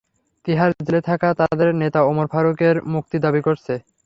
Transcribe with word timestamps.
তিহার 0.45 0.69
জেলে 0.79 1.01
থাকা 1.09 1.29
তাদের 1.39 1.69
নেতা 1.81 1.99
ওমর 2.03 2.27
ফারুকের 2.33 2.75
মুক্তি 2.93 3.17
দাবি 3.25 3.41
করেছে। 3.47 3.73